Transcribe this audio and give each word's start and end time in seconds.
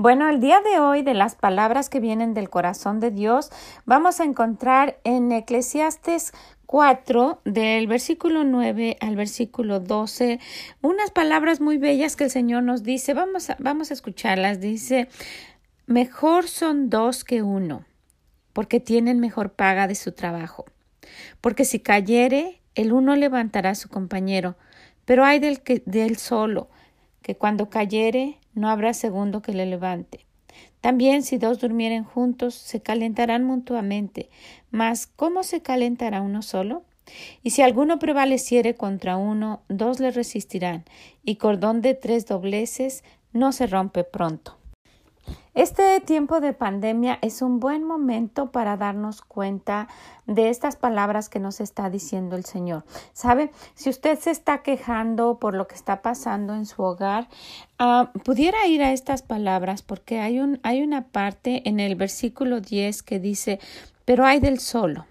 Bueno, 0.00 0.30
el 0.30 0.40
día 0.40 0.62
de 0.62 0.80
hoy 0.80 1.02
de 1.02 1.12
las 1.12 1.34
palabras 1.34 1.90
que 1.90 2.00
vienen 2.00 2.32
del 2.32 2.48
corazón 2.48 3.00
de 3.00 3.10
Dios, 3.10 3.50
vamos 3.84 4.18
a 4.18 4.24
encontrar 4.24 4.98
en 5.04 5.30
Eclesiastes 5.30 6.32
4, 6.64 7.42
del 7.44 7.86
versículo 7.86 8.42
9 8.42 8.96
al 8.98 9.14
versículo 9.14 9.78
12, 9.78 10.40
unas 10.80 11.10
palabras 11.10 11.60
muy 11.60 11.76
bellas 11.76 12.16
que 12.16 12.24
el 12.24 12.30
Señor 12.30 12.62
nos 12.62 12.82
dice. 12.82 13.12
Vamos 13.12 13.50
a, 13.50 13.58
vamos 13.58 13.90
a 13.90 13.92
escucharlas. 13.92 14.58
Dice, 14.58 15.08
mejor 15.84 16.48
son 16.48 16.88
dos 16.88 17.22
que 17.22 17.42
uno, 17.42 17.84
porque 18.54 18.80
tienen 18.80 19.20
mejor 19.20 19.52
paga 19.52 19.86
de 19.86 19.96
su 19.96 20.12
trabajo. 20.12 20.64
Porque 21.42 21.66
si 21.66 21.78
cayere, 21.78 22.62
el 22.74 22.94
uno 22.94 23.16
levantará 23.16 23.68
a 23.68 23.74
su 23.74 23.90
compañero, 23.90 24.56
pero 25.04 25.26
hay 25.26 25.40
del, 25.40 25.60
que, 25.60 25.82
del 25.84 26.16
solo, 26.16 26.70
que 27.22 27.36
cuando 27.36 27.70
cayere, 27.70 28.38
no 28.54 28.68
habrá 28.68 28.94
segundo 28.94 29.42
que 29.42 29.52
le 29.52 29.66
levante. 29.66 30.26
También 30.80 31.22
si 31.22 31.36
dos 31.38 31.60
durmieren 31.60 32.04
juntos, 32.04 32.54
se 32.54 32.80
calentarán 32.80 33.44
mutuamente, 33.44 34.30
mas 34.70 35.06
¿cómo 35.06 35.42
se 35.42 35.60
calentará 35.60 36.22
uno 36.22 36.42
solo? 36.42 36.84
Y 37.42 37.50
si 37.50 37.62
alguno 37.62 37.98
prevaleciere 37.98 38.74
contra 38.74 39.16
uno, 39.16 39.62
dos 39.68 40.00
le 40.00 40.10
resistirán, 40.10 40.84
y 41.22 41.36
cordón 41.36 41.82
de 41.82 41.94
tres 41.94 42.26
dobleces 42.26 43.04
no 43.32 43.52
se 43.52 43.66
rompe 43.66 44.04
pronto. 44.04 44.59
Este 45.54 46.00
tiempo 46.00 46.40
de 46.40 46.52
pandemia 46.52 47.18
es 47.22 47.42
un 47.42 47.58
buen 47.58 47.82
momento 47.82 48.52
para 48.52 48.76
darnos 48.76 49.20
cuenta 49.20 49.88
de 50.26 50.48
estas 50.48 50.76
palabras 50.76 51.28
que 51.28 51.40
nos 51.40 51.60
está 51.60 51.90
diciendo 51.90 52.36
el 52.36 52.44
Señor. 52.44 52.84
¿Sabe? 53.12 53.50
Si 53.74 53.90
usted 53.90 54.18
se 54.18 54.30
está 54.30 54.62
quejando 54.62 55.38
por 55.38 55.54
lo 55.54 55.66
que 55.66 55.74
está 55.74 56.02
pasando 56.02 56.54
en 56.54 56.66
su 56.66 56.82
hogar, 56.82 57.28
ah, 57.78 58.12
pudiera 58.24 58.66
ir 58.68 58.82
a 58.82 58.92
estas 58.92 59.22
palabras 59.22 59.82
porque 59.82 60.20
hay, 60.20 60.38
un, 60.38 60.60
hay 60.62 60.82
una 60.82 61.08
parte 61.08 61.68
en 61.68 61.80
el 61.80 61.96
versículo 61.96 62.60
10 62.60 63.02
que 63.02 63.18
dice, 63.18 63.58
pero 64.04 64.24
hay 64.24 64.38
del 64.38 64.60
solo, 64.60 65.06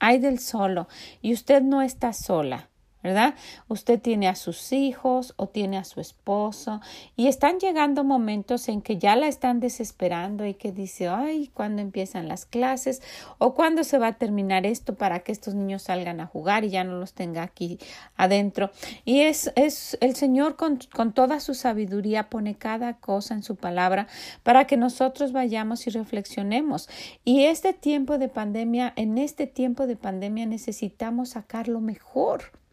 hay 0.00 0.18
del 0.18 0.40
solo, 0.40 0.88
y 1.22 1.32
usted 1.32 1.62
no 1.62 1.80
está 1.80 2.12
sola. 2.12 2.68
¿Verdad? 3.04 3.34
Usted 3.68 4.00
tiene 4.00 4.26
a 4.26 4.34
sus 4.34 4.72
hijos 4.72 5.34
o 5.36 5.46
tiene 5.46 5.78
a 5.78 5.84
su 5.84 6.00
esposo 6.00 6.80
y 7.14 7.28
están 7.28 7.60
llegando 7.60 8.02
momentos 8.02 8.68
en 8.68 8.82
que 8.82 8.98
ya 8.98 9.14
la 9.14 9.28
están 9.28 9.60
desesperando 9.60 10.44
y 10.44 10.54
que 10.54 10.72
dice, 10.72 11.06
ay, 11.06 11.52
¿cuándo 11.54 11.80
empiezan 11.80 12.26
las 12.26 12.46
clases? 12.46 13.00
o 13.38 13.54
cuándo 13.54 13.84
se 13.84 13.98
va 13.98 14.08
a 14.08 14.12
terminar 14.14 14.66
esto 14.66 14.94
para 14.94 15.20
que 15.20 15.32
estos 15.32 15.54
niños 15.54 15.82
salgan 15.82 16.20
a 16.20 16.26
jugar 16.26 16.64
y 16.64 16.70
ya 16.70 16.84
no 16.84 16.98
los 16.98 17.12
tenga 17.12 17.42
aquí 17.42 17.78
adentro. 18.16 18.70
Y 19.04 19.20
es, 19.20 19.52
es 19.56 19.98
el 20.00 20.16
Señor 20.16 20.56
con, 20.56 20.78
con 20.92 21.12
toda 21.12 21.40
su 21.40 21.54
sabiduría 21.54 22.30
pone 22.30 22.56
cada 22.56 22.94
cosa 22.94 23.34
en 23.34 23.42
su 23.42 23.56
palabra 23.56 24.08
para 24.42 24.66
que 24.66 24.76
nosotros 24.76 25.32
vayamos 25.32 25.86
y 25.86 25.90
reflexionemos. 25.90 26.88
Y 27.24 27.44
este 27.44 27.72
tiempo 27.72 28.18
de 28.18 28.28
pandemia, 28.28 28.92
en 28.96 29.18
este 29.18 29.46
tiempo 29.46 29.86
de 29.86 29.96
pandemia 29.96 30.46
necesitamos 30.46 31.30
sacar 31.30 31.68
lo 31.68 31.80
mejor. 31.80 32.63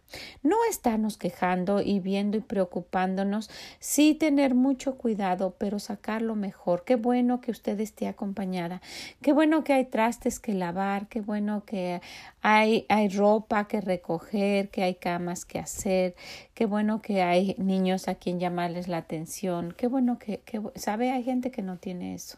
No 0.43 0.57
estarnos 0.69 1.17
quejando 1.17 1.81
y 1.81 1.99
viendo 1.99 2.37
y 2.37 2.41
preocupándonos, 2.41 3.49
sí 3.79 4.15
tener 4.15 4.55
mucho 4.55 4.97
cuidado, 4.97 5.55
pero 5.57 5.79
sacar 5.79 6.21
lo 6.21 6.35
mejor. 6.35 6.83
Qué 6.83 6.95
bueno 6.95 7.41
que 7.41 7.51
usted 7.51 7.79
esté 7.79 8.07
acompañada, 8.07 8.81
qué 9.21 9.33
bueno 9.33 9.63
que 9.63 9.73
hay 9.73 9.85
trastes 9.85 10.39
que 10.39 10.53
lavar, 10.53 11.07
qué 11.07 11.21
bueno 11.21 11.63
que 11.65 12.01
hay, 12.41 12.85
hay 12.89 13.09
ropa 13.09 13.67
que 13.67 13.81
recoger, 13.81 14.69
que 14.69 14.83
hay 14.83 14.95
camas 14.95 15.45
que 15.45 15.59
hacer, 15.59 16.15
qué 16.53 16.65
bueno 16.65 17.01
que 17.01 17.21
hay 17.21 17.55
niños 17.57 18.07
a 18.07 18.15
quien 18.15 18.39
llamarles 18.39 18.87
la 18.87 18.97
atención, 18.97 19.73
qué 19.77 19.87
bueno 19.87 20.19
que, 20.19 20.39
que 20.39 20.61
sabe, 20.75 21.11
hay 21.11 21.23
gente 21.23 21.51
que 21.51 21.61
no 21.61 21.77
tiene 21.77 22.13
eso 22.13 22.37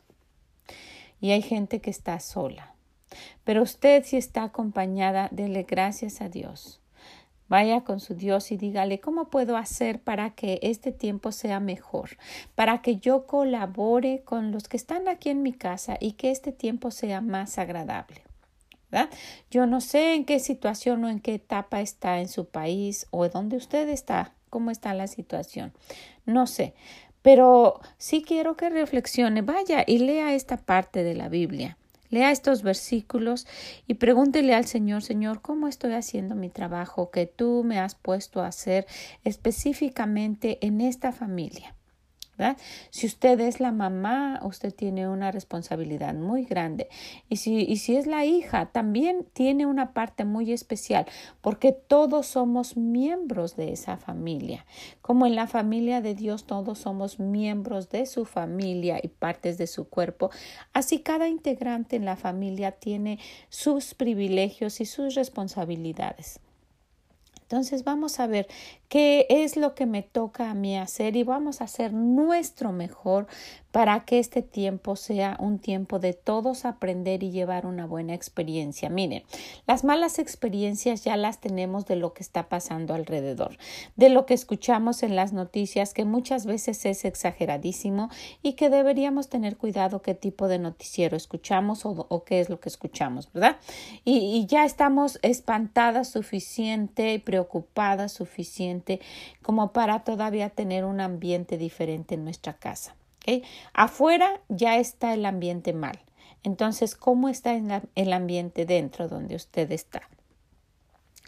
y 1.20 1.32
hay 1.32 1.42
gente 1.42 1.80
que 1.80 1.90
está 1.90 2.20
sola. 2.20 2.76
Pero 3.44 3.62
usted 3.62 4.04
si 4.04 4.18
está 4.18 4.44
acompañada, 4.44 5.30
dele 5.32 5.64
gracias 5.64 6.20
a 6.20 6.30
Dios 6.30 6.83
Vaya 7.50 7.82
con 7.82 8.00
su 8.00 8.16
Dios 8.16 8.52
y 8.52 8.58
dígale 8.58 9.00
cómo 9.00 9.30
puedo 9.30 9.58
hacer 9.58 10.00
para 10.00 10.32
que 10.32 10.60
este 10.64 10.92
tiempo 10.92 11.32
sea 11.32 11.60
mejor, 11.60 12.12
para 12.56 12.82
que 12.82 12.98
yo 12.98 13.28
colabore 13.28 14.22
con 14.24 14.52
los 14.52 14.68
que 14.68 14.78
están 14.78 15.08
aquí 15.08 15.30
en 15.30 15.44
mi 15.44 15.54
casa 15.54 15.98
y 16.00 16.14
que 16.14 16.32
este 16.32 16.52
tiempo 16.52 16.92
sea 16.92 17.22
más 17.22 17.58
agradable. 17.58 18.24
Yo 19.50 19.66
no 19.66 19.82
sé 19.82 20.14
en 20.14 20.26
qué 20.26 20.40
situación 20.40 21.04
o 21.04 21.10
en 21.10 21.20
qué 21.20 21.36
etapa 21.36 21.82
está 21.82 22.20
en 22.20 22.28
su 22.28 22.46
país 22.46 23.08
o 23.12 23.28
dónde 23.28 23.58
usted 23.58 23.90
está, 23.90 24.34
cómo 24.50 24.72
está 24.72 24.94
la 24.94 25.08
situación. 25.08 25.74
No 26.26 26.48
sé, 26.48 26.74
pero 27.22 27.80
sí 27.98 28.24
quiero 28.24 28.56
que 28.56 28.70
reflexione, 28.70 29.42
vaya 29.42 29.84
y 29.86 30.00
lea 30.00 30.34
esta 30.34 30.58
parte 30.58 31.04
de 31.04 31.16
la 31.16 31.30
Biblia. 31.30 31.78
Lea 32.14 32.30
estos 32.30 32.62
versículos 32.62 33.48
y 33.88 33.96
pregúntele 33.96 34.54
al 34.54 34.68
Señor, 34.68 35.02
Señor, 35.02 35.42
¿cómo 35.42 35.68
estoy 35.68 35.94
haciendo 35.94 36.36
mi 36.36 36.52
trabajo 36.52 37.10
que 37.10 37.26
tú 37.26 37.64
me 37.66 37.80
has 37.80 37.96
puesto 37.96 38.44
a 38.44 38.48
hacer 38.50 38.86
específicamente 39.24 40.60
en 40.62 40.80
esta 40.80 41.12
familia? 41.12 41.76
Si 42.90 43.08
usted 43.08 43.40
es 43.40 43.60
la 43.60 43.72
mamá, 43.72 44.40
usted 44.44 44.74
tiene 44.74 45.08
una 45.08 45.32
responsabilidad 45.32 46.14
muy 46.14 46.46
grande. 46.46 46.90
Y 47.30 47.38
si, 47.38 47.62
y 47.62 47.78
si 47.78 47.96
es 47.96 48.08
la 48.08 48.26
hija, 48.26 48.68
también 48.68 49.26
tiene 49.34 49.66
una 49.66 49.94
parte 49.94 50.26
muy 50.26 50.52
especial, 50.52 51.06
porque 51.42 51.72
todos 51.72 52.28
somos 52.28 52.78
miembros 52.78 53.56
de 53.56 53.74
esa 53.74 53.98
familia. 53.98 54.66
Como 55.02 55.26
en 55.26 55.36
la 55.36 55.48
familia 55.48 56.02
de 56.02 56.16
Dios 56.16 56.46
todos 56.46 56.80
somos 56.80 57.20
miembros 57.20 57.90
de 57.90 58.06
su 58.06 58.26
familia 58.26 59.00
y 59.02 59.08
partes 59.08 59.58
de 59.58 59.68
su 59.68 59.88
cuerpo, 59.90 60.30
así 60.74 61.00
cada 61.00 61.28
integrante 61.28 61.96
en 61.96 62.06
la 62.06 62.16
familia 62.16 62.72
tiene 62.72 63.20
sus 63.50 63.94
privilegios 63.94 64.82
y 64.82 64.86
sus 64.86 65.16
responsabilidades. 65.16 66.43
Entonces 67.44 67.84
vamos 67.84 68.20
a 68.20 68.28
ver 68.28 68.48
qué 68.90 69.26
es 69.30 69.58
lo 69.58 69.76
que 69.76 69.86
me 69.86 70.02
toca 70.02 70.50
a 70.50 70.54
mí 70.54 70.78
hacer 70.78 71.16
y 71.16 71.24
vamos 71.24 71.62
a 71.62 71.66
hacer 71.66 71.94
nuestro 71.94 72.72
mejor 72.72 73.28
para 73.74 74.06
que 74.06 74.20
este 74.20 74.44
tiempo 74.44 74.96
sea 74.96 75.36
un 75.40 75.58
tiempo 75.58 75.98
de 75.98 76.14
todos 76.14 76.64
aprender 76.64 77.24
y 77.24 77.32
llevar 77.32 77.66
una 77.66 77.88
buena 77.88 78.14
experiencia. 78.14 78.88
Miren, 78.88 79.24
las 79.66 79.84
malas 79.84 80.20
experiencias 80.20 81.04
ya 81.04 81.18
las 81.18 81.42
tenemos 81.42 81.88
de 81.88 81.96
lo 81.96 82.14
que 82.14 82.22
está 82.22 82.50
pasando 82.50 82.94
alrededor, 82.94 83.58
de 83.96 84.10
lo 84.10 84.28
que 84.28 84.36
escuchamos 84.36 85.02
en 85.02 85.16
las 85.16 85.34
noticias, 85.34 85.96
que 85.96 86.06
muchas 86.06 86.46
veces 86.46 86.86
es 86.86 87.04
exageradísimo 87.04 88.12
y 88.44 88.54
que 88.54 88.70
deberíamos 88.70 89.28
tener 89.28 89.58
cuidado 89.58 90.04
qué 90.04 90.14
tipo 90.14 90.48
de 90.48 90.60
noticiero 90.60 91.18
escuchamos 91.18 91.82
o, 91.84 92.24
qué 92.26 92.42
es 92.42 92.50
lo 92.50 92.60
que 92.60 92.70
escuchamos, 92.70 93.34
¿verdad? 93.34 93.58
Y, 94.06 94.20
y 94.38 94.46
ya 94.46 94.66
estamos 94.66 95.18
espantadas 95.24 96.10
suficiente, 96.10 97.20
preocupadas 97.34 98.12
suficiente 98.12 99.02
como 99.42 99.74
para 99.74 100.04
todavía 100.04 100.52
tener 100.52 100.86
un 100.86 101.02
ambiente 101.02 101.58
diferente 101.58 102.14
en 102.14 102.26
nuestra 102.26 102.54
casa. 102.54 102.96
Afuera 103.74 104.40
ya 104.50 104.78
está 104.78 105.16
el 105.16 105.26
ambiente 105.26 105.74
mal. 105.74 106.00
Entonces, 106.44 106.94
¿cómo 106.94 107.30
está 107.30 107.60
el 107.96 108.14
ambiente 108.14 108.68
dentro 108.68 109.08
donde 109.08 109.36
usted 109.36 109.72
está? 109.72 110.04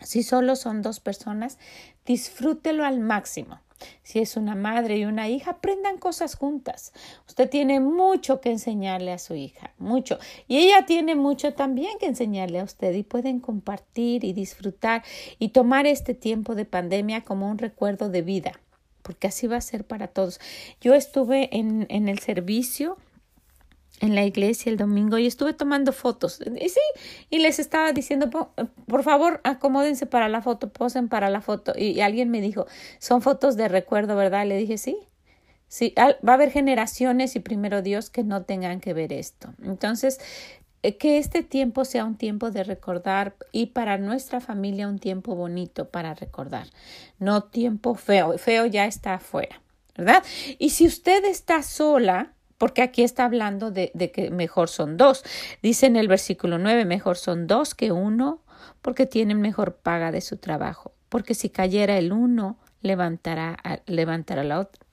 Si 0.03 0.21
solo 0.21 0.55
son 0.55 0.83
dos 0.83 0.99
personas, 0.99 1.57
disfrútelo 2.05 2.85
al 2.85 2.99
máximo. 2.99 3.59
Si 4.03 4.19
es 4.19 4.37
una 4.37 4.55
madre 4.55 4.97
y 4.97 5.05
una 5.05 5.27
hija, 5.27 5.51
aprendan 5.51 5.97
cosas 5.97 6.35
juntas. 6.35 6.93
Usted 7.27 7.49
tiene 7.49 7.79
mucho 7.79 8.41
que 8.41 8.51
enseñarle 8.51 9.11
a 9.11 9.19
su 9.19 9.35
hija, 9.35 9.73
mucho. 9.77 10.17
Y 10.47 10.57
ella 10.57 10.85
tiene 10.85 11.15
mucho 11.15 11.53
también 11.53 11.97
que 11.99 12.05
enseñarle 12.05 12.59
a 12.59 12.63
usted 12.63 12.93
y 12.93 13.03
pueden 13.03 13.39
compartir 13.39 14.23
y 14.23 14.33
disfrutar 14.33 15.03
y 15.39 15.49
tomar 15.49 15.87
este 15.87 16.13
tiempo 16.13 16.55
de 16.55 16.65
pandemia 16.65 17.21
como 17.21 17.49
un 17.49 17.57
recuerdo 17.57 18.09
de 18.09 18.21
vida 18.21 18.59
porque 19.01 19.27
así 19.27 19.45
va 19.45 19.57
a 19.57 19.61
ser 19.61 19.85
para 19.85 20.07
todos. 20.07 20.39
Yo 20.81 20.95
estuve 20.95 21.55
en, 21.55 21.85
en 21.89 22.09
el 22.09 22.17
servicio 22.17 22.97
en 24.01 24.15
la 24.15 24.25
iglesia 24.25 24.69
el 24.71 24.77
domingo 24.77 25.17
y 25.17 25.25
estuve 25.25 25.53
tomando 25.53 25.93
fotos. 25.93 26.41
Y 26.59 26.69
sí, 26.69 26.79
y 27.29 27.39
les 27.39 27.59
estaba 27.59 27.91
diciendo, 27.93 28.29
por, 28.29 29.03
favor, 29.03 29.41
acomódense 29.43 30.05
para 30.05 30.29
la 30.29 30.41
foto, 30.41 30.69
posen 30.69 31.07
para 31.07 31.29
la 31.29 31.41
foto. 31.41 31.73
Y, 31.77 32.01
alguien 32.01 32.29
me 32.29 32.41
dijo, 32.41 32.65
son 32.99 33.21
fotos 33.21 33.55
de 33.55 33.67
recuerdo, 33.67 34.15
¿verdad? 34.15 34.45
Le 34.45 34.57
dije, 34.57 34.77
sí, 34.77 34.97
Sí, 35.67 35.95
va 35.97 36.31
a 36.31 36.33
haber 36.35 36.51
generaciones 36.51 37.35
y 37.35 37.39
primero 37.39 37.81
Dios 37.81 38.11
que 38.11 38.23
no 38.23 38.43
tengan 38.43 38.79
que 38.79 38.93
ver 38.93 39.11
esto. 39.11 39.51
Entonces, 39.63 40.19
eh, 40.83 40.97
que 40.97 41.17
este 41.17 41.41
tiempo 41.41 41.83
sea 41.83 42.05
un 42.05 42.15
tiempo 42.15 42.51
de 42.51 42.63
recordar 42.63 43.35
y 43.51 43.67
para 43.67 43.97
nuestra 43.97 44.39
familia 44.39 44.87
un 44.87 44.99
tiempo 44.99 45.35
bonito 45.35 45.89
para 45.89 46.13
recordar, 46.13 46.67
no 47.17 47.43
tiempo 47.45 47.95
feo, 47.95 48.37
feo 48.37 48.67
ya 48.67 48.85
está 48.85 49.15
afuera, 49.15 49.59
¿verdad? 49.97 50.23
Y 50.59 50.69
si 50.69 50.85
usted 50.85 51.25
está 51.25 51.63
sola, 51.63 52.34
porque 52.57 52.81
aquí 52.81 53.03
está 53.03 53.25
hablando 53.25 53.71
de, 53.71 53.91
que 54.13 54.31
mejor 54.31 54.69
son 54.69 54.97
dos. 54.97 55.23
Dice 55.61 55.87
en 55.87 55.95
el 55.95 56.07
versículo 56.07 56.57
9, 56.57 56.85
mejor 56.85 57.17
son 57.17 57.47
dos 57.47 57.75
que 57.75 57.91
uno, 57.91 58.41
porque 58.81 59.05
tienen 59.05 59.41
mejor 59.41 59.75
paga 59.75 60.11
de 60.11 60.21
su 60.21 60.37
trabajo. 60.37 60.93
Porque 61.09 61.33
si 61.33 61.49
cayera 61.49 61.97
el 61.97 62.11
uno, 62.13 62.57
levantará, 62.81 63.57
otra, 64.59 64.85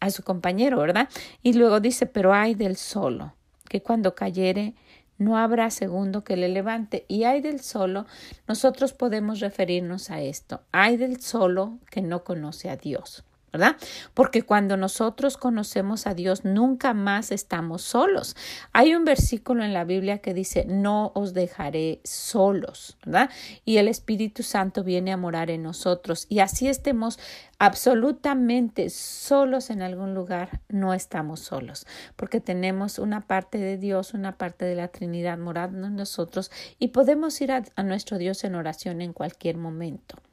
a 0.00 0.10
su 0.10 0.22
compañero, 0.22 0.78
¿verdad? 0.78 1.08
Y 1.42 1.52
luego 1.52 1.80
dice, 1.80 2.06
pero 2.06 2.34
hay 2.34 2.54
del 2.54 2.76
solo, 2.76 3.34
que 3.68 3.82
cuando 3.82 4.14
cayere, 4.14 4.74
no 5.16 5.38
habrá 5.38 5.70
segundo 5.70 6.24
que 6.24 6.36
le 6.36 6.48
levante. 6.48 7.04
Y 7.06 7.24
hay 7.24 7.40
del 7.40 7.60
solo, 7.60 8.06
nosotros 8.48 8.92
podemos 8.92 9.40
referirnos 9.40 10.10
a 10.10 10.20
esto. 10.20 10.62
Hay 10.72 10.96
del 10.96 11.20
solo 11.20 11.78
que 11.90 12.02
no 12.02 12.24
conoce 12.24 12.68
a 12.68 12.76
Dios. 12.76 13.24
¿Verdad? 13.54 13.76
Porque 14.14 14.42
cuando 14.42 14.76
nosotros 14.76 15.36
conocemos 15.36 16.08
a 16.08 16.14
Dios, 16.14 16.44
nunca 16.44 16.92
más 16.92 17.30
estamos 17.30 17.82
solos. 17.82 18.34
Hay 18.72 18.96
un 18.96 19.04
versículo 19.04 19.62
en 19.62 19.72
la 19.72 19.84
Biblia 19.84 20.18
que 20.18 20.34
dice, 20.34 20.64
no 20.66 21.12
os 21.14 21.34
dejaré 21.34 22.00
solos, 22.02 22.98
¿verdad? 23.06 23.30
Y 23.64 23.76
el 23.76 23.86
Espíritu 23.86 24.42
Santo 24.42 24.82
viene 24.82 25.12
a 25.12 25.16
morar 25.16 25.50
en 25.50 25.62
nosotros. 25.62 26.26
Y 26.28 26.40
así 26.40 26.66
estemos 26.66 27.20
absolutamente 27.60 28.90
solos 28.90 29.70
en 29.70 29.82
algún 29.82 30.14
lugar, 30.14 30.60
no 30.68 30.92
estamos 30.92 31.38
solos, 31.38 31.86
porque 32.16 32.40
tenemos 32.40 32.98
una 32.98 33.20
parte 33.20 33.58
de 33.58 33.78
Dios, 33.78 34.14
una 34.14 34.36
parte 34.36 34.64
de 34.64 34.74
la 34.74 34.88
Trinidad 34.88 35.38
morando 35.38 35.86
en 35.86 35.94
nosotros 35.94 36.50
y 36.80 36.88
podemos 36.88 37.40
ir 37.40 37.52
a, 37.52 37.62
a 37.76 37.84
nuestro 37.84 38.18
Dios 38.18 38.42
en 38.42 38.56
oración 38.56 39.00
en 39.00 39.12
cualquier 39.12 39.58
momento. 39.58 40.23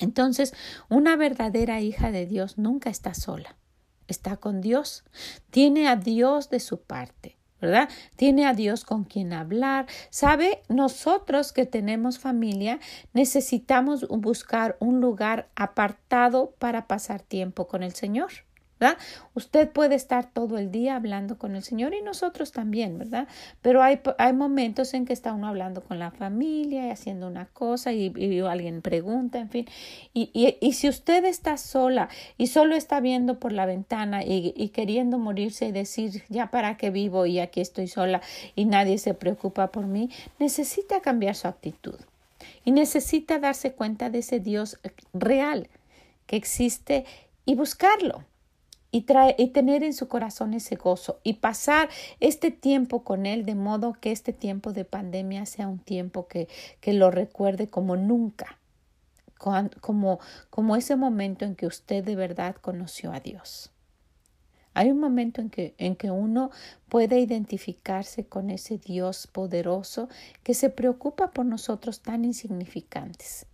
Entonces, 0.00 0.54
una 0.88 1.16
verdadera 1.16 1.80
hija 1.80 2.10
de 2.10 2.26
Dios 2.26 2.58
nunca 2.58 2.90
está 2.90 3.14
sola, 3.14 3.56
está 4.06 4.36
con 4.36 4.60
Dios, 4.60 5.04
tiene 5.50 5.88
a 5.88 5.96
Dios 5.96 6.50
de 6.50 6.60
su 6.60 6.80
parte. 6.82 7.38
¿verdad? 7.60 7.88
Tiene 8.16 8.46
a 8.46 8.54
Dios 8.54 8.84
con 8.84 9.04
quien 9.04 9.32
hablar. 9.32 9.86
Sabe, 10.10 10.62
nosotros 10.68 11.52
que 11.52 11.66
tenemos 11.66 12.18
familia 12.18 12.78
necesitamos 13.12 14.06
buscar 14.08 14.76
un 14.78 15.00
lugar 15.00 15.48
apartado 15.56 16.54
para 16.58 16.86
pasar 16.86 17.20
tiempo 17.22 17.66
con 17.66 17.82
el 17.82 17.94
Señor. 17.94 18.30
Usted 19.34 19.70
puede 19.70 19.94
estar 19.94 20.30
todo 20.32 20.58
el 20.58 20.70
día 20.70 20.96
hablando 20.96 21.38
con 21.38 21.56
el 21.56 21.62
Señor 21.62 21.94
y 21.94 22.02
nosotros 22.02 22.52
también, 22.52 22.98
¿verdad? 22.98 23.28
Pero 23.62 23.82
hay, 23.82 24.00
hay 24.18 24.32
momentos 24.32 24.94
en 24.94 25.04
que 25.04 25.12
está 25.12 25.32
uno 25.32 25.48
hablando 25.48 25.82
con 25.82 25.98
la 25.98 26.10
familia 26.10 26.86
y 26.86 26.90
haciendo 26.90 27.26
una 27.26 27.46
cosa 27.46 27.92
y, 27.92 28.40
alguien 28.40 28.82
pregunta, 28.82 29.38
en 29.38 29.50
fin. 29.50 29.66
Y, 30.14 30.30
y, 30.32 30.56
y, 30.60 30.72
si 30.72 30.88
usted 30.88 31.24
está 31.24 31.56
sola 31.56 32.08
y 32.36 32.48
solo 32.48 32.74
está 32.76 33.00
viendo 33.00 33.38
por 33.38 33.52
la 33.52 33.66
ventana 33.66 34.22
y 34.24 34.68
queriendo 34.70 35.18
morirse 35.18 35.66
y 35.66 35.72
decir, 35.72 36.22
ya 36.28 36.50
para 36.50 36.76
qué 36.76 36.90
vivo 36.90 37.26
y 37.26 37.40
aquí 37.40 37.60
estoy 37.60 37.88
sola 37.88 38.20
y 38.54 38.64
nadie 38.64 38.98
se 38.98 39.14
preocupa 39.14 39.70
por 39.70 39.86
mí, 39.86 40.10
necesita 40.38 41.00
cambiar 41.00 41.34
su 41.34 41.48
actitud 41.48 41.96
y 42.64 42.72
necesita 42.72 43.38
darse 43.38 43.72
cuenta 43.72 44.10
de 44.10 44.18
ese 44.18 44.40
Dios 44.40 44.78
real 45.12 45.68
que 46.26 46.36
existe 46.36 47.04
y 47.44 47.54
buscarlo 47.54 48.24
y, 48.90 49.02
trae, 49.02 49.34
y 49.38 49.48
tener 49.48 49.82
en 49.82 49.92
su 49.92 50.08
corazón 50.08 50.54
ese 50.54 50.76
gozo 50.76 51.20
y 51.22 51.34
pasar 51.34 51.88
este 52.20 52.50
tiempo 52.50 53.04
con 53.04 53.26
Él 53.26 53.44
de 53.44 53.54
modo 53.54 53.94
que 54.00 54.12
este 54.12 54.32
tiempo 54.32 54.72
de 54.72 54.84
pandemia 54.84 55.46
sea 55.46 55.68
un 55.68 55.78
tiempo 55.78 56.26
que, 56.26 56.48
que 56.80 56.92
lo 56.92 57.10
recuerde 57.10 57.68
como 57.68 57.96
nunca, 57.96 58.58
como, 59.80 60.20
como 60.50 60.76
ese 60.76 60.96
momento 60.96 61.44
en 61.44 61.54
que 61.54 61.66
usted 61.66 62.04
de 62.04 62.16
verdad 62.16 62.56
conoció 62.56 63.12
a 63.12 63.20
Dios. 63.20 63.70
Hay 64.74 64.90
un 64.90 65.00
momento 65.00 65.40
en 65.40 65.50
que, 65.50 65.74
en 65.78 65.96
que 65.96 66.10
uno 66.10 66.50
puede 66.88 67.18
identificarse 67.18 68.26
con 68.26 68.48
ese 68.48 68.78
Dios 68.78 69.26
poderoso 69.26 70.08
que 70.44 70.54
se 70.54 70.70
preocupa 70.70 71.32
por 71.32 71.46
nosotros 71.46 72.00
tan 72.00 72.24
insignificantes. 72.24 73.46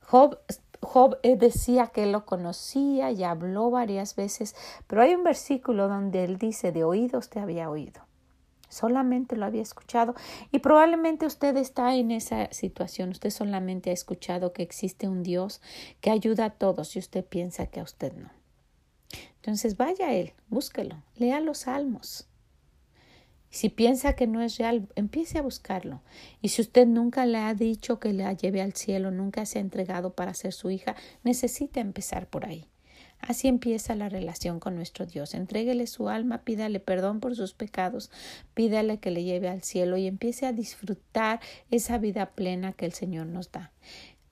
Job 0.00 0.38
Job 0.80 1.18
eh, 1.22 1.36
decía 1.36 1.88
que 1.88 2.06
lo 2.06 2.24
conocía 2.26 3.10
y 3.10 3.24
habló 3.24 3.70
varias 3.70 4.16
veces, 4.16 4.54
pero 4.86 5.02
hay 5.02 5.14
un 5.14 5.24
versículo 5.24 5.88
donde 5.88 6.24
él 6.24 6.38
dice, 6.38 6.72
de 6.72 6.84
oídos 6.84 7.30
te 7.30 7.40
había 7.40 7.70
oído. 7.70 8.02
Solamente 8.68 9.36
lo 9.36 9.46
había 9.46 9.62
escuchado 9.62 10.14
y 10.50 10.58
probablemente 10.58 11.24
usted 11.24 11.56
está 11.56 11.94
en 11.94 12.10
esa 12.10 12.52
situación. 12.52 13.10
Usted 13.10 13.30
solamente 13.30 13.90
ha 13.90 13.92
escuchado 13.92 14.52
que 14.52 14.62
existe 14.62 15.08
un 15.08 15.22
Dios 15.22 15.60
que 16.00 16.10
ayuda 16.10 16.46
a 16.46 16.50
todos 16.50 16.96
y 16.96 16.98
usted 16.98 17.24
piensa 17.24 17.66
que 17.66 17.80
a 17.80 17.84
usted 17.84 18.12
no. 18.14 18.30
Entonces 19.36 19.76
vaya 19.76 20.08
a 20.08 20.14
él, 20.14 20.32
búsquelo, 20.48 20.96
lea 21.14 21.40
los 21.40 21.58
salmos. 21.58 22.28
Si 23.56 23.70
piensa 23.70 24.12
que 24.12 24.26
no 24.26 24.42
es 24.42 24.58
real, 24.58 24.86
empiece 24.96 25.38
a 25.38 25.42
buscarlo. 25.42 26.02
Y 26.42 26.50
si 26.50 26.60
usted 26.60 26.86
nunca 26.86 27.24
le 27.24 27.38
ha 27.38 27.54
dicho 27.54 27.98
que 27.98 28.12
la 28.12 28.34
lleve 28.34 28.60
al 28.60 28.74
cielo, 28.74 29.10
nunca 29.10 29.46
se 29.46 29.56
ha 29.56 29.62
entregado 29.62 30.12
para 30.12 30.34
ser 30.34 30.52
su 30.52 30.70
hija, 30.70 30.94
necesita 31.24 31.80
empezar 31.80 32.26
por 32.26 32.44
ahí. 32.44 32.68
Así 33.18 33.48
empieza 33.48 33.94
la 33.94 34.10
relación 34.10 34.60
con 34.60 34.76
nuestro 34.76 35.06
Dios. 35.06 35.32
Entréguele 35.32 35.86
su 35.86 36.10
alma, 36.10 36.42
pídale 36.42 36.80
perdón 36.80 37.20
por 37.20 37.34
sus 37.34 37.54
pecados, 37.54 38.10
pídale 38.52 38.98
que 38.98 39.10
le 39.10 39.24
lleve 39.24 39.48
al 39.48 39.62
cielo 39.62 39.96
y 39.96 40.06
empiece 40.06 40.44
a 40.44 40.52
disfrutar 40.52 41.40
esa 41.70 41.96
vida 41.96 42.32
plena 42.32 42.74
que 42.74 42.84
el 42.84 42.92
Señor 42.92 43.26
nos 43.26 43.52
da. 43.52 43.72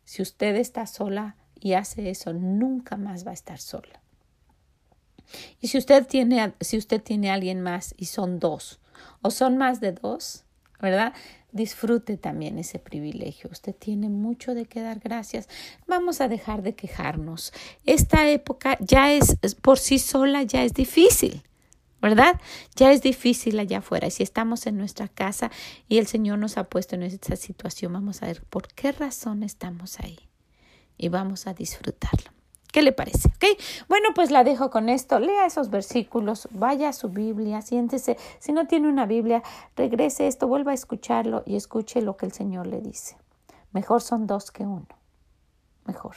Si 0.04 0.20
usted 0.20 0.54
está 0.56 0.86
sola 0.86 1.36
y 1.58 1.72
hace 1.72 2.10
eso, 2.10 2.34
nunca 2.34 2.98
más 2.98 3.26
va 3.26 3.30
a 3.30 3.32
estar 3.40 3.58
sola. 3.58 4.02
Y 5.62 5.68
si 5.68 5.78
usted 5.78 6.06
tiene, 6.06 6.52
si 6.60 6.76
usted 6.76 7.00
tiene 7.00 7.30
a 7.30 7.34
alguien 7.34 7.62
más 7.62 7.94
y 7.96 8.04
son 8.04 8.38
dos, 8.38 8.80
o 9.22 9.30
son 9.30 9.56
más 9.56 9.80
de 9.80 9.92
dos, 9.92 10.44
¿verdad? 10.80 11.12
Disfrute 11.52 12.16
también 12.16 12.58
ese 12.58 12.78
privilegio. 12.78 13.48
Usted 13.50 13.74
tiene 13.74 14.08
mucho 14.08 14.54
de 14.54 14.66
qué 14.66 14.80
dar 14.80 14.98
gracias. 14.98 15.48
Vamos 15.86 16.20
a 16.20 16.28
dejar 16.28 16.62
de 16.62 16.74
quejarnos. 16.74 17.52
Esta 17.86 18.28
época 18.28 18.76
ya 18.80 19.12
es 19.12 19.36
por 19.62 19.78
sí 19.78 19.98
sola, 19.98 20.42
ya 20.42 20.64
es 20.64 20.74
difícil. 20.74 21.42
¿verdad? 22.04 22.38
Ya 22.76 22.92
es 22.92 23.00
difícil 23.00 23.58
allá 23.58 23.78
afuera. 23.78 24.06
Y 24.06 24.10
si 24.10 24.22
estamos 24.22 24.66
en 24.66 24.76
nuestra 24.76 25.08
casa 25.08 25.50
y 25.88 25.96
el 25.96 26.06
Señor 26.06 26.38
nos 26.38 26.58
ha 26.58 26.64
puesto 26.64 26.96
en 26.96 27.02
esa 27.02 27.34
situación, 27.34 27.94
vamos 27.94 28.22
a 28.22 28.26
ver 28.26 28.42
por 28.42 28.68
qué 28.68 28.92
razón 28.92 29.42
estamos 29.42 29.98
ahí. 30.00 30.18
Y 30.98 31.08
vamos 31.08 31.46
a 31.46 31.54
disfrutarlo. 31.54 32.33
¿Qué 32.74 32.82
le 32.82 32.90
parece? 32.90 33.32
Bueno, 33.88 34.08
pues 34.16 34.32
la 34.32 34.42
dejo 34.42 34.68
con 34.68 34.88
esto. 34.88 35.20
Lea 35.20 35.46
esos 35.46 35.70
versículos, 35.70 36.48
vaya 36.50 36.88
a 36.88 36.92
su 36.92 37.08
Biblia, 37.08 37.62
siéntese. 37.62 38.16
Si 38.40 38.50
no 38.50 38.66
tiene 38.66 38.88
una 38.88 39.06
Biblia, 39.06 39.44
regrese 39.76 40.26
esto, 40.26 40.48
vuelva 40.48 40.72
a 40.72 40.74
escucharlo 40.74 41.44
y 41.46 41.54
escuche 41.54 42.02
lo 42.02 42.16
que 42.16 42.26
el 42.26 42.32
Señor 42.32 42.66
le 42.66 42.80
dice. 42.80 43.16
Mejor 43.70 44.02
son 44.02 44.26
dos 44.26 44.50
que 44.50 44.64
uno. 44.64 44.88
Mejor. 45.84 46.16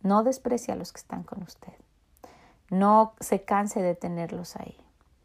No 0.00 0.22
desprecie 0.22 0.72
a 0.72 0.76
los 0.76 0.92
que 0.92 1.00
están 1.00 1.24
con 1.24 1.42
usted. 1.42 1.72
No 2.70 3.14
se 3.18 3.42
canse 3.42 3.82
de 3.82 3.96
tenerlos 3.96 4.54
ahí. 4.54 4.76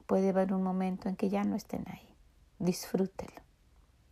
Puede 0.07 0.29
haber 0.29 0.51
un 0.51 0.63
momento 0.63 1.09
en 1.09 1.15
que 1.15 1.29
ya 1.29 1.43
no 1.43 1.55
estén 1.55 1.85
ahí. 1.87 2.15
Disfrútelo. 2.57 3.39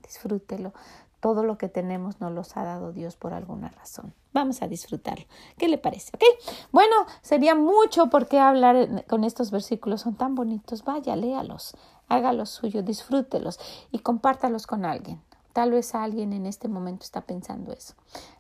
Disfrútelo 0.04 0.72
todo 1.20 1.44
lo 1.44 1.58
que 1.58 1.70
tenemos 1.70 2.22
nos 2.22 2.32
los 2.32 2.56
ha 2.58 2.64
dado 2.64 2.92
Dios 2.92 3.16
por 3.16 3.34
alguna 3.34 3.70
razón. 3.70 4.14
Vamos 4.34 4.62
a 4.62 4.68
disfrutarlo. 4.68 5.26
¿Qué 5.58 5.68
le 5.68 5.78
parece? 5.78 6.12
¿Ok? 6.16 6.24
Bueno, 6.72 6.96
sería 7.22 7.56
mucho 7.56 8.10
por 8.10 8.28
qué 8.28 8.40
hablar 8.40 9.06
con 9.08 9.24
estos 9.24 9.52
versículos. 9.52 10.02
Son 10.02 10.16
tan 10.16 10.36
bonitos. 10.36 10.84
Vaya, 10.84 11.16
léalos, 11.16 11.76
hágalos 12.08 12.50
suyos, 12.50 12.86
disfrútelos 12.86 13.60
y 13.92 14.00
compártalos 14.00 14.68
con 14.68 14.86
alguien. 14.86 15.22
Tal 15.54 15.72
vez 15.72 15.96
alguien 15.96 16.32
en 16.32 16.46
este 16.46 16.68
momento 16.68 17.04
está 17.04 17.22
pensando 17.22 17.74
eso. 17.74 17.96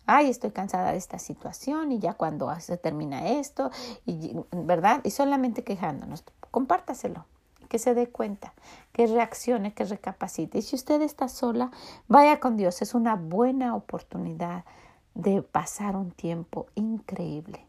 Ay, 0.05 0.29
estoy 0.29 0.51
cansada 0.51 0.91
de 0.91 0.98
esta 0.98 1.19
situación 1.19 1.91
y 1.91 2.00
ya 2.00 2.13
cuando 2.13 2.53
se 2.59 2.77
termina 2.77 3.27
esto, 3.27 3.71
y, 4.05 4.36
¿verdad? 4.51 5.01
Y 5.03 5.12
solamente 5.12 5.63
quejándonos. 5.63 6.24
Compártaselo 6.51 7.25
que 7.69 7.79
se 7.79 7.93
dé 7.93 8.09
cuenta, 8.09 8.53
que 8.91 9.07
reaccione, 9.07 9.73
que 9.73 9.85
recapacite. 9.85 10.57
Y 10.57 10.61
si 10.61 10.75
usted 10.75 11.01
está 11.01 11.29
sola, 11.29 11.71
vaya 12.07 12.39
con 12.39 12.57
Dios. 12.57 12.81
Es 12.81 12.93
una 12.93 13.15
buena 13.15 13.75
oportunidad 13.75 14.65
de 15.13 15.41
pasar 15.41 15.95
un 15.95 16.11
tiempo 16.11 16.65
increíble, 16.75 17.65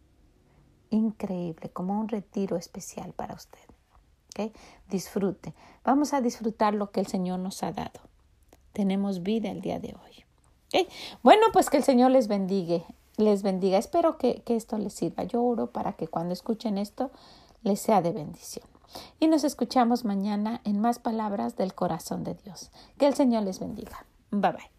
increíble, 0.90 1.71
como 1.71 2.00
un 2.00 2.09
retiro 2.09 2.57
especial 2.57 3.12
para 3.12 3.35
usted. 3.35 3.61
¿Okay? 4.30 4.52
Disfrute. 4.88 5.54
Vamos 5.85 6.12
a 6.12 6.21
disfrutar 6.21 6.75
lo 6.75 6.90
que 6.90 7.00
el 7.00 7.07
Señor 7.07 7.38
nos 7.38 7.62
ha 7.62 7.73
dado. 7.73 8.00
Tenemos 8.73 9.23
vida 9.23 9.50
el 9.50 9.61
día 9.61 9.78
de 9.78 9.95
hoy. 9.95 10.87
Bueno, 11.23 11.47
pues 11.52 11.69
que 11.69 11.76
el 11.76 11.85
Señor 11.85 12.12
les 12.12 12.28
bendiga 12.28 12.85
les 13.21 13.42
bendiga. 13.42 13.78
Espero 13.78 14.19
que, 14.19 14.42
que 14.42 14.57
esto 14.57 14.78
les 14.78 14.95
sirva. 14.95 15.25
Yo 15.25 15.42
oro 15.42 15.69
para 15.69 15.92
que 15.92 16.09
cuando 16.09 16.33
escuchen 16.33 16.78
esto 16.78 17.11
les 17.62 17.80
sea 17.80 18.02
de 18.02 18.12
bendición. 18.12 18.70
Y 19.19 19.29
nos 19.29 19.45
escuchamos 19.45 20.05
mañana 20.05 20.61
en 20.65 20.81
más 20.81 20.99
palabras 20.99 21.57
del 21.57 21.75
corazón 21.75 22.25
de 22.25 22.35
Dios. 22.35 22.71
Que 22.99 23.07
el 23.07 23.15
Señor 23.15 23.43
les 23.45 23.61
bendiga. 23.61 24.07
Bye 24.31 24.53
bye. 24.53 24.71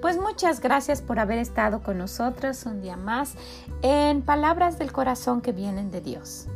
Pues 0.00 0.18
muchas 0.18 0.60
gracias 0.60 1.02
por 1.02 1.18
haber 1.18 1.38
estado 1.38 1.82
con 1.82 1.98
nosotros 1.98 2.64
un 2.64 2.80
día 2.80 2.96
más 2.96 3.34
en 3.82 4.22
Palabras 4.22 4.78
del 4.78 4.92
Corazón 4.92 5.42
que 5.42 5.52
vienen 5.52 5.90
de 5.90 6.00
Dios. 6.00 6.46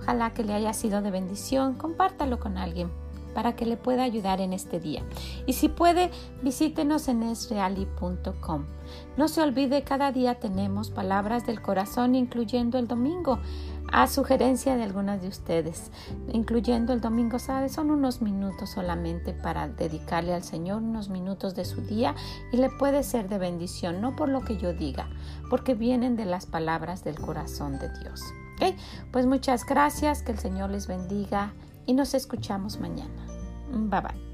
Ojalá 0.00 0.34
que 0.34 0.42
le 0.42 0.52
haya 0.52 0.72
sido 0.72 1.00
de 1.00 1.12
bendición. 1.12 1.74
Compártalo 1.74 2.40
con 2.40 2.58
alguien 2.58 2.90
para 3.38 3.54
que 3.54 3.66
le 3.66 3.76
pueda 3.76 4.02
ayudar 4.02 4.40
en 4.40 4.52
este 4.52 4.80
día. 4.80 5.04
Y 5.46 5.52
si 5.52 5.68
puede, 5.68 6.10
visítenos 6.42 7.06
en 7.06 7.22
esreali.com. 7.22 8.64
No 9.16 9.28
se 9.28 9.42
olvide, 9.42 9.84
cada 9.84 10.10
día 10.10 10.40
tenemos 10.40 10.90
palabras 10.90 11.46
del 11.46 11.62
corazón, 11.62 12.16
incluyendo 12.16 12.78
el 12.78 12.88
domingo, 12.88 13.38
a 13.92 14.08
sugerencia 14.08 14.76
de 14.76 14.82
algunas 14.82 15.22
de 15.22 15.28
ustedes, 15.28 15.92
incluyendo 16.32 16.92
el 16.92 17.00
domingo, 17.00 17.38
¿sabe? 17.38 17.68
Son 17.68 17.92
unos 17.92 18.22
minutos 18.22 18.70
solamente 18.70 19.34
para 19.34 19.68
dedicarle 19.68 20.34
al 20.34 20.42
Señor, 20.42 20.82
unos 20.82 21.08
minutos 21.08 21.54
de 21.54 21.64
su 21.64 21.82
día 21.82 22.16
y 22.50 22.56
le 22.56 22.70
puede 22.70 23.04
ser 23.04 23.28
de 23.28 23.38
bendición, 23.38 24.00
no 24.00 24.16
por 24.16 24.30
lo 24.30 24.40
que 24.40 24.56
yo 24.56 24.72
diga, 24.72 25.08
porque 25.48 25.74
vienen 25.74 26.16
de 26.16 26.24
las 26.24 26.46
palabras 26.46 27.04
del 27.04 27.20
corazón 27.20 27.78
de 27.78 27.88
Dios. 28.00 28.20
Pues 29.12 29.26
muchas 29.26 29.64
gracias, 29.64 30.24
que 30.24 30.32
el 30.32 30.38
Señor 30.40 30.70
les 30.70 30.88
bendiga 30.88 31.52
y 31.88 31.94
nos 31.94 32.12
escuchamos 32.14 32.78
mañana. 32.78 33.26
Bye 33.72 34.00
bye. 34.02 34.27